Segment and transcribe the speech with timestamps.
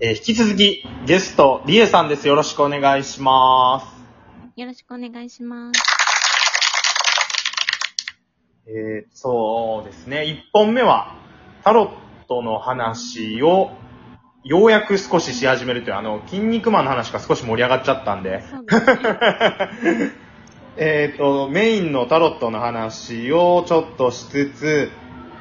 [0.00, 2.28] えー引き続き、ゲスト、リエさんです。
[2.28, 4.60] よろしくお願いします。
[4.60, 5.80] よろしくお願いします。
[8.66, 10.22] えーそうですね。
[10.22, 11.16] 1本目は、
[11.64, 13.70] タロットの話を、
[14.44, 18.60] ようやく少しし始めるという、あの、筋肉マンの話が少し盛り上がっちゃったんで、ですね。
[20.76, 24.90] えっと、メインのタロットの話をちょっとしつつ、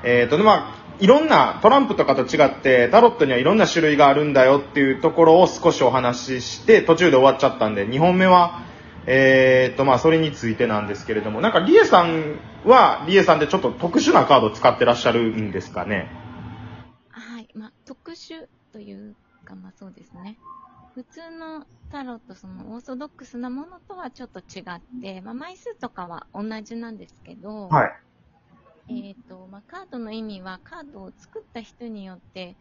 [0.03, 8.63] えっ、と、まあ、いろんな、トランプとかと違って、タロットにはいろんな種類があるんだよっていうところを少しお話しして、途中で終わっちゃったんで、2本目は、
[9.05, 16.09] えっ、と、まあ、それについてなんですけれども、なんか、リエさんは、リエさんでちょっと特殊なカードを使ってらっしゃるんですかね？
[17.09, 17.47] はい。
[17.53, 20.37] まあ、特殊というか、まあそうですね。
[20.93, 27.91] 普通のタロット、そのオーソドックスなものとはちょっと違って、まあ枚数とかは同じなんですけど、はい。
[28.87, 32.57] えっ、と、まあカードの意味はカードを作った人によって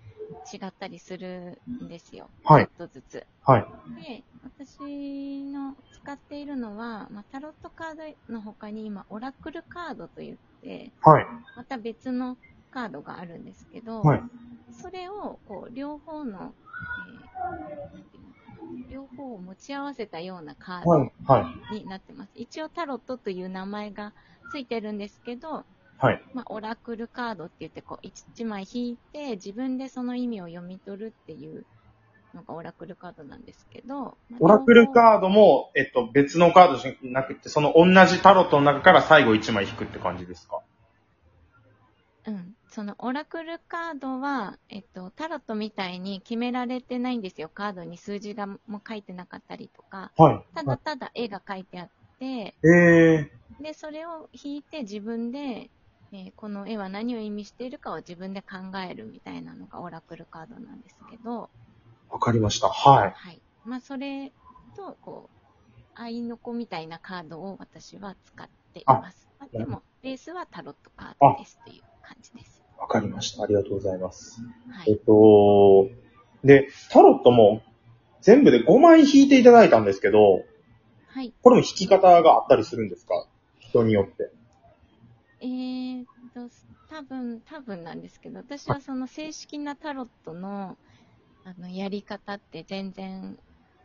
[0.52, 2.32] 違ったりするんですよ。
[2.44, 3.26] はいちょっとずつ。
[3.42, 3.66] はい。
[3.94, 7.94] で、私の使っているのは、まあ、タロットカー
[8.28, 11.26] ドの他に今、オラクルカードといって、はい。
[11.54, 12.38] また別の
[12.70, 14.22] カードがあるんですけど、はい。
[14.70, 16.56] それをこう両方の、
[16.98, 17.30] えー
[18.88, 21.12] 両方を持ち合わせたようなカーはい。
[21.26, 21.44] はい。
[21.68, 22.32] ドになってます。
[22.34, 24.14] 一応タロットという名前が
[24.48, 25.66] ついてるんですけど、
[25.98, 26.22] はい。
[26.34, 31.66] まあ、オラクルカードって言ってこう1枚引いて自分でその意味を読み取るっていう
[32.34, 40.60] のがオラクルカードなんですけど、まあオラクルカードも、えっと、別のカードじゃなくて、その同じタロットの中から最後1枚引くって感じですか？
[42.26, 42.54] うん。
[42.68, 47.48] そのオラクルカードは、えっと、タロットみたいに決められてないんですよ。
[47.48, 50.44] カードに数字がもう書いてなかったりとか、はい。
[50.54, 53.30] ただただ絵が書いてあって、ええ
[53.60, 55.70] で、それを引いて自分で、
[56.16, 58.56] えーこの絵は何を意味しているかを自分で考
[58.90, 61.50] えるみたいなのがオラクルカードなんですけど、
[62.10, 62.68] わかりました。
[62.68, 63.12] はい。
[63.14, 63.42] はい。
[63.64, 64.32] まあ、それ
[64.76, 65.36] と、こう、
[65.94, 69.28] 愛の子みたいなカードを私は使っています。
[69.38, 72.62] まあ、でも、ベースはタロットカードですという感じです。
[72.78, 73.42] わかりました。
[73.42, 74.40] ありがとうございます。
[74.86, 74.98] えっはい。
[75.04, 75.88] と、
[76.44, 77.62] で、タロットも
[78.20, 80.44] 全部で5枚引いていただいたんですけど、
[81.08, 81.34] はい。
[81.42, 83.26] これも引き方があったりするんですか？
[83.60, 84.30] 人によって。
[85.40, 86.48] えーっと、
[86.86, 90.78] 多分、多分なんですけど、私はその正式なタロットの、
[91.44, 93.38] あの、やり方って全然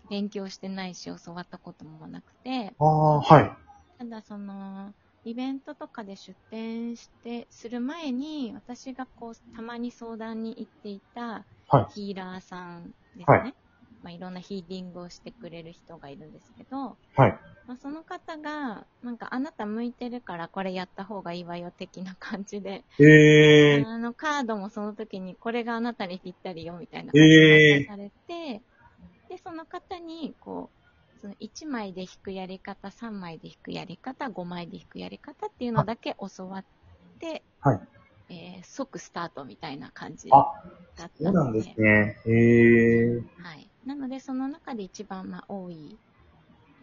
[0.10, 3.58] 勉強してないし、教わったこともなくて、ああ、はい。
[3.98, 13.42] ただその、イベントとかで出店して、する前に、私がこう、たまに相談に行っていたはいヒーラーさんですね。
[13.42, 13.61] はい
[14.02, 17.40] まあ、いろんなヒーリングをしてくれる人がいるんですけど、はい。
[17.66, 28.64] まあ、その方が、なんかあなた向いてるからこれやった方がいいわよ的な感じで、ええあのカードもその時にこれがあなたにぴったりよみたいなえー感じで出されて、
[29.30, 30.72] で、その方に、こ
[31.16, 36.66] う、その1枚で引くやり方、3枚で引くやり方、5枚で引くやり方っていうのだけ教わっ
[37.20, 37.80] て、はい
[38.30, 40.46] えー即スタートみたいな感じあ
[40.96, 42.18] だったそうなんので、ですね。
[42.28, 43.71] ええはい。
[43.86, 45.97] なので、その中で一番、まあ、多い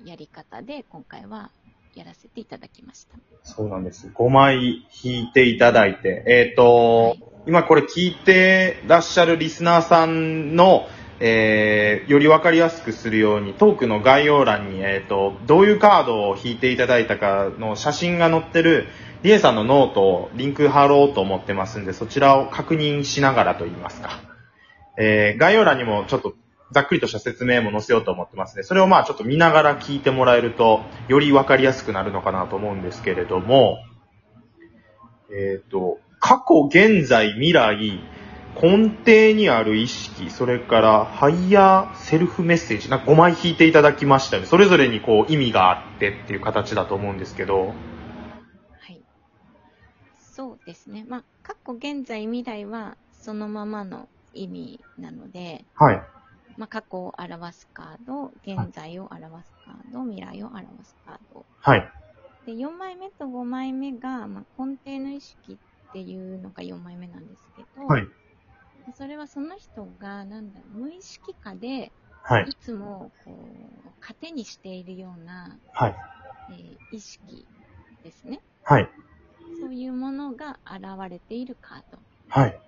[0.04, 1.50] やり方で、今回は
[1.94, 3.16] やらせていただきました。
[3.42, 4.09] そうなんです。
[4.09, 6.25] 5枚引いていただいて。
[6.26, 10.87] えっ、と、はい今これ聞いてらっしゃるリスナーさんの、
[11.19, 18.87] えーよりわかりやすくするように、トークの概要欄に、えっ、と、どういうカードを引いていただいたかの写真が載ってる、
[19.22, 24.20] リエさんのノートをリンク貼ろうと思ってますんで、そちらを確認しながらと言いますか。
[24.98, 26.34] えー概要欄にもちょっと
[26.73, 28.62] ざっくりとした説明も載せようと思ってますね。
[28.62, 33.79] それをまあちょっと見ながら聞いてもらえると、よりわかりやすくなるのかなと思うんですけれども、
[35.31, 38.01] えっ、と、過去、現在、未来、
[38.61, 44.47] 根底にある意識、それから higher self メッセージ、なんか5枚引いていただきましたね。
[44.47, 49.00] それぞれにこう意味があってっていう形だと思うんですけど、はい。
[50.19, 51.05] そうですね。
[51.09, 56.03] まあ、過去、現在、未来はそのままの意味なので、はい。
[56.58, 61.46] まあ、過去を表すカード、現在を表すカード、未来を表すカード。
[61.60, 61.93] はい。
[62.44, 65.58] で、4枚目と5枚目が、まあ、根底の意識っ
[65.93, 68.08] ていうのが4枚目なんですけど、はい。
[68.94, 72.49] それはその人が、なんだろう、無意識化で、はい。
[72.50, 75.94] いつも、こう、糧にしているような、はい。
[76.49, 77.49] えー意識
[78.02, 78.43] ですね。
[78.62, 78.88] はい。
[79.61, 82.02] そういうものが現れているカード。
[82.28, 82.61] はい。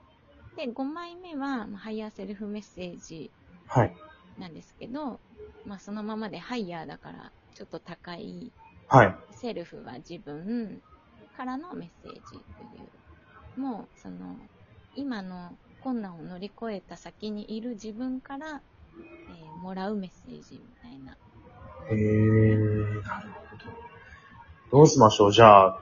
[0.57, 3.40] で、5枚目は、まあハイヤーセルフメッセージはい。
[4.39, 5.21] なんですけど、
[5.67, 8.53] まあ、そのままでハイヤーだから、ちょっと高い、
[8.89, 9.15] はい。
[9.33, 10.81] セルフは自分
[11.37, 12.85] からのメッセージとい
[13.57, 14.37] う、もう、その、
[14.97, 18.61] 今の困難を乗り越えた先にいる自分から、
[19.29, 21.17] えーもらうメッセージみたいな。
[21.91, 23.57] へー、なるほ
[24.73, 24.79] ど。
[24.79, 25.33] どうしましょう？
[25.33, 25.81] じゃあ、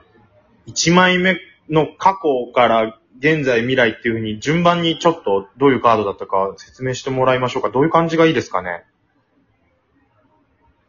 [0.67, 1.37] 1枚目
[1.69, 7.69] の過去から現在未来っていう風に順番にちょっとどういうカードだったか説明してもらいましょうか。
[7.69, 8.85] どういう感じがいいですかね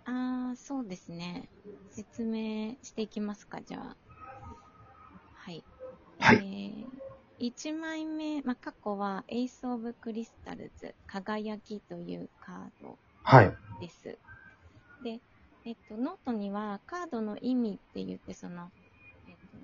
[0.04, 1.48] あー、そうですね。
[1.90, 3.96] 説明していきますか、じゃあ。
[5.34, 5.64] はい。
[6.20, 6.36] はい。
[7.40, 13.52] えー、1枚目、まあ、過去は、エイス・オブ・クリスタルズ、輝きというカードはい。
[13.80, 14.18] です。
[15.02, 15.20] で、
[15.64, 18.70] えっと、ノートにはカードの意味って言って、その、
[19.26, 19.58] えっと、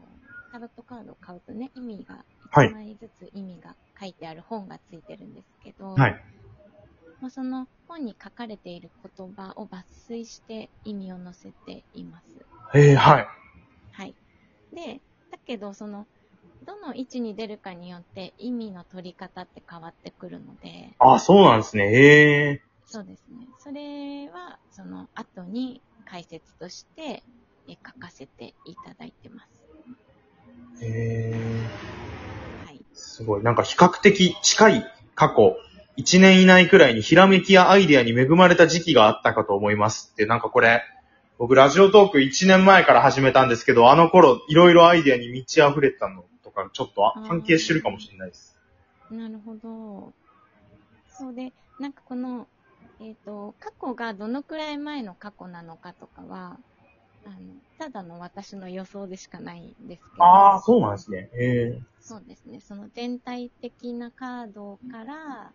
[0.51, 6.17] タロットカードを買うとね、意味が、はい1枚ずつ意味が書いてある本がついてるんですけど、はい。
[7.21, 12.47] まあ、その本に書かれている言葉を抜粋して意味を載せています。
[12.75, 13.27] えー、はい。
[13.93, 14.15] はい。
[14.75, 15.01] で、
[15.31, 16.07] だけど、その、
[16.67, 21.85] どの位置に出るかによって意味の取り方って変わってくるので、あ、そうなんですね。
[21.93, 23.47] へそうですね。
[23.59, 27.23] それは、その後に解説として
[27.69, 29.67] え書かせていただいてます。
[30.81, 30.87] ー。
[30.87, 32.06] へー。
[32.97, 33.03] はい。
[33.03, 33.43] すごい。
[33.43, 35.57] なんか比較的近い過去、
[35.97, 40.83] 1年以内くらいにひらめきやアイデアに恵まれた時期があったかと思いますって、なんかこれ、
[41.39, 48.59] 僕ラジオトーク1年前から始めたんですけど、あの頃いろいろアイデアに満ち溢れてたのとか、ちょっと関係してるかもしれないです。
[49.11, 50.13] なるほど。
[51.19, 52.47] そうで、なんかこの、
[53.01, 56.59] えっ、と、過去がどのくらい前の過去なのかとかは、
[57.26, 57.37] あの、
[57.78, 60.25] ただの私の予想でしかないんですけど。
[60.25, 61.28] ああ、そうなんですね。
[61.34, 62.61] へそうですね。
[62.61, 65.50] その全体的なカードから、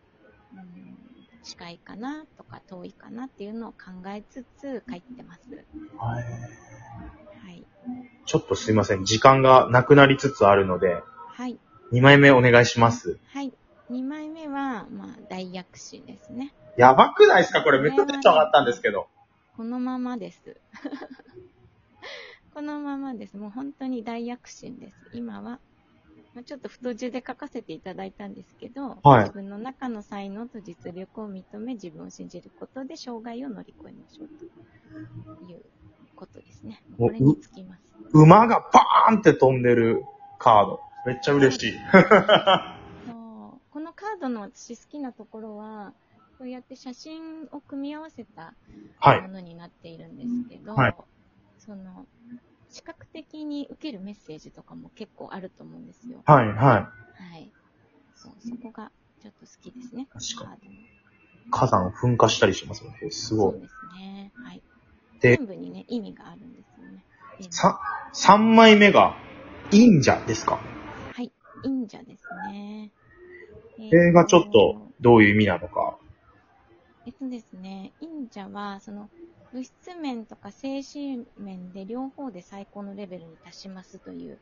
[0.53, 0.97] うん、
[1.44, 3.77] 近いかなとか遠いかなっていうのを考
[4.07, 5.41] えつつ書いてます。
[5.50, 5.97] ー。
[5.97, 7.63] はい。
[8.25, 9.06] ちょっとすいません。
[9.06, 11.57] 時間がなくなりつつあるので、はい。
[11.94, 13.18] 2枚目お願いします。
[13.27, 13.53] はい。
[13.89, 16.53] 2枚目は、まあ、大薬師ですね。
[16.77, 17.63] やばくないですか？
[17.63, 19.07] これめっちゃテンション上がったんですけど。
[19.57, 20.57] このままです。
[22.53, 23.38] このままです。
[23.38, 24.98] もう本当に大躍進です。
[25.13, 25.59] 今は、
[26.33, 35.62] まあ、ちょっと太字で書かせていただいたんですけど、はい自分の中の才能と実力を認め、自分を信じることで障害を乗り越えましょうという
[36.15, 36.83] ことですね。
[36.98, 37.81] おこれにつきます。
[38.13, 40.04] 馬がバーンって飛んでる
[40.38, 40.81] カード。
[41.06, 41.74] めっちゃ嬉しい。
[43.07, 45.94] そうこのカードの私好きなところは、
[46.38, 48.54] こうやって写真を組み合わせた
[49.00, 49.30] はいも。
[49.30, 50.95] のになっているんですけど、はい
[51.66, 52.08] その、
[52.69, 56.24] 視覚的に受けるメッセージとかも結構あると思うんですよ。
[56.25, 56.90] はい、はは
[57.38, 57.52] い。
[58.16, 58.92] そう、そこが
[59.22, 60.08] ちょっと好きですね。
[60.12, 60.72] 確かに。
[61.52, 63.12] 火山噴火したりしますもんね。
[63.12, 63.52] すごい。
[63.52, 64.31] そうですね。
[64.44, 64.63] はい。
[65.22, 67.04] で全部にね、意味があるんですよね。
[67.40, 67.80] でさ、
[68.14, 69.16] 3枚目が、
[69.72, 70.60] 忍者ですか？
[71.14, 71.31] はい。
[71.64, 72.92] 忍者ですね。
[73.78, 75.98] えこれがちょっと、どういう意味なのか。
[77.06, 79.10] えっとですね、忍者は、その、
[79.53, 84.39] 物質面とか精神面で両方で最高のレベルに達しますという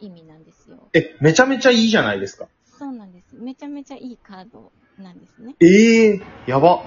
[0.00, 0.88] 意味なんですよ。
[0.92, 2.48] え、めちゃめちゃいいじゃないですか。
[2.78, 3.36] そうなんです。
[3.36, 5.54] めちゃめちゃいいカードなんですね。
[5.60, 6.84] ええー、やば。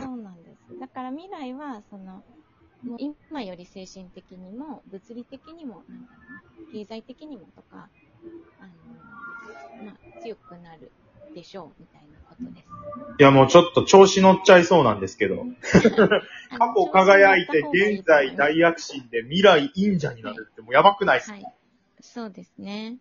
[0.00, 0.78] そうなんです。
[0.78, 2.22] だから未来は、その、
[2.84, 2.98] もう
[3.30, 6.18] 今より精神的にも、物理的にも、なんだろ
[6.60, 7.88] うな、経済的にもとか、
[8.60, 8.66] あ
[9.82, 10.92] の、まあ、強くなる
[11.34, 12.66] でしょう、みたいなことです。
[13.18, 15.46] いやもうちょっと調子乗っちゃいそうなんですけど。
[16.50, 21.44] あ 過の去輝いて、現在大躍進で、未来忍者になるってもうやばくないですか、はい。
[22.00, 22.96] そうですね。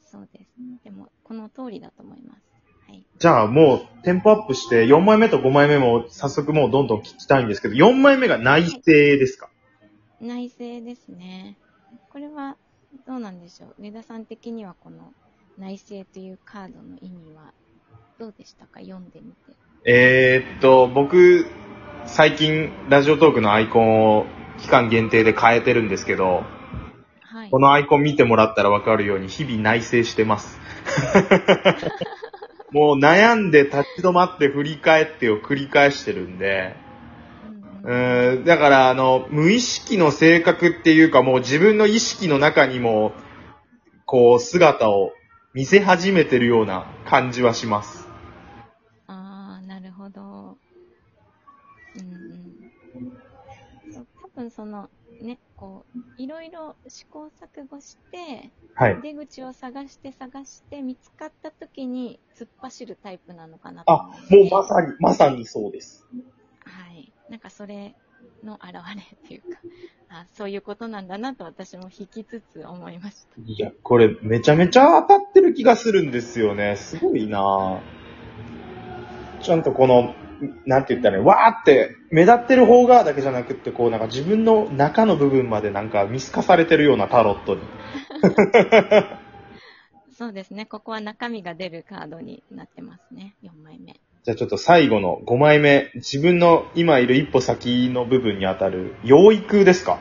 [0.00, 0.50] そうです。
[0.84, 2.42] でも、この通りだと思います。
[2.88, 3.04] はい。
[3.18, 9.50] じゃあもうテンポアップして、4枚目と5枚目も早速もうどんどん聞きたいんですけど、4枚目が内政ですか、
[10.20, 11.58] 内政ですね。
[12.10, 12.56] これは、
[13.06, 13.74] どうなんでしょう？
[13.78, 15.12] 上田さん的にはこの
[15.58, 17.52] 内政というカードの意味は
[18.18, 18.80] どうでしたか？
[18.80, 19.36] 読んでみて。
[19.84, 21.46] えー、っと、僕、
[22.06, 24.26] 最近ラジオトークのアイコンを
[24.58, 26.44] 期間限定で変えてるんですけど、
[27.22, 27.58] はいこ。
[27.58, 30.60] のアイコン見てもらったらわかるように日々内省してます。
[32.72, 36.74] もう悩んで立ち止まって振り返ってを繰り返してるんで、
[37.84, 43.12] うんだからあの、無意識の性格っていうかもう自分の意識の中にも、
[44.04, 45.12] こう姿を
[45.56, 48.06] 見せ始めてるような感じはします。
[49.06, 50.20] ああ、なるほど。
[50.20, 52.54] うんうん。
[54.20, 54.90] 多分その、
[55.22, 59.00] ね、こう、いろいろ試行錯誤して、はい。
[59.00, 66.06] 出口を探して探して見つかった時に突っ走るタイプなのかなとあもうまさに、まさにそうです。
[66.66, 67.14] はい。
[67.30, 67.94] なんかそれ
[68.44, 69.58] の表れっていうか、
[70.16, 73.42] ああ、そういうことなんだなと私も引きつつ思いました。
[73.44, 76.76] いや、これめちゃめちゃ当たってる気がするんですよね。
[76.76, 77.80] すごいなぁ
[79.42, 80.14] ちゃんとこの、
[80.64, 81.28] なんて言ったらいいの？
[81.28, 87.60] わーって目立ってる方側だけじゃなくって、こうなんか自分の中の部分までなんか見透かされてるようなタロットに。
[90.16, 90.64] そうですね。
[90.64, 93.34] ここは中身が出るカードになってますね。
[93.42, 94.00] 4枚目。
[94.26, 100.00] じゃあちょっと最後の5枚目、自分の今いる一歩先の部分にあたる養育ですか？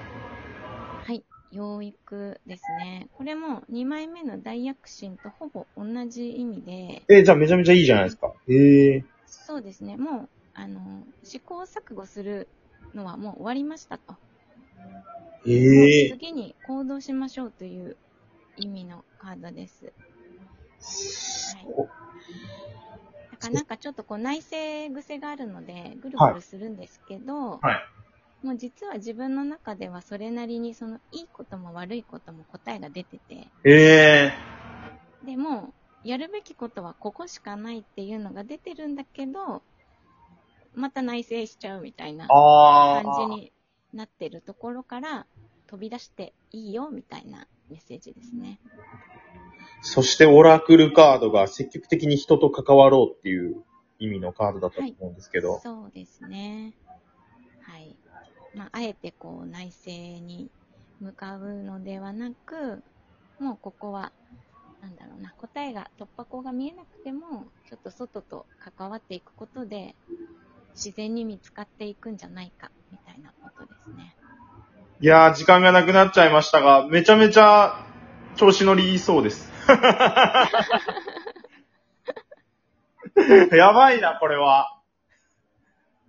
[1.06, 1.24] はい。
[1.52, 3.08] 養育ですね。
[3.14, 8.34] これも2枚目の大躍進とほぼ同じ意味で、えーじゃあめちゃめちゃいいじゃないですか。
[8.50, 9.96] へえそうですね。
[9.96, 12.48] もう、あの、試行錯誤する
[12.96, 14.16] のはもう終わりましたと。
[15.48, 17.96] え次に行動しましょうという
[18.58, 19.86] 意味のカードです。
[19.86, 21.66] はい。
[23.46, 24.58] だからなんかちょっとこう内省
[24.94, 27.74] 癖があるので、ぐるぐるするんですけど、は
[28.42, 28.46] い。
[28.46, 34.34] もう実は自分の中ではそれなりにそのいいことも悪いことも答えが出てて、ええ
[35.26, 35.74] でも、
[36.04, 39.64] やるべきことはここしかないっていうのが出てるんだけど、
[40.76, 42.28] また内省しちゃうみたいな。
[42.28, 43.52] 感じに
[43.94, 45.26] なってるところから
[45.68, 48.60] 飛び出していいよみたいなメッセージですね。
[49.86, 53.64] そしてオラクルカードが積極的に人と関わろうっていう
[54.00, 55.60] 意味のカードだったと思うんですけど。
[55.62, 56.74] そうですね。
[57.62, 57.96] はい。
[58.56, 60.50] まあ、あえてこう内省に
[61.00, 62.84] 向かうのではなく、
[63.40, 64.12] もうここは、
[64.82, 69.96] なんだろうな、答えが、突破口が見えなくても、ちょっと外と関わっていくことで、
[70.74, 74.16] 自然に見つかっていくんじゃないか、みたいなことですね。
[75.00, 77.86] いやー、時間がなくなっちゃいましたが、めちゃめちゃ
[78.36, 79.55] 調子乗りそうです。
[83.56, 84.80] やばいな、これは。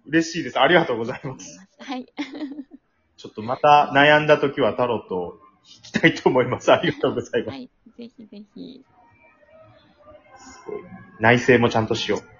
[0.06, 0.60] 嬉しいです。
[0.60, 1.60] ありがとうございます。
[1.78, 2.06] はい。
[3.16, 6.72] ちょっとまた悩んだ時はタロットを引きたいと思います。
[6.72, 7.56] ありがとうございます。
[7.56, 7.70] はい。
[7.98, 8.84] ぜひぜひ。
[11.18, 12.35] 内省もちゃんとしよう。